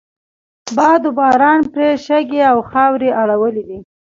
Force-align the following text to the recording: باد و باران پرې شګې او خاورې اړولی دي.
باد 0.75 1.01
و 1.07 1.11
باران 1.19 1.59
پرې 1.71 1.89
شګې 2.05 2.41
او 2.51 2.57
خاورې 2.69 3.09
اړولی 3.21 3.63
دي. 3.69 3.79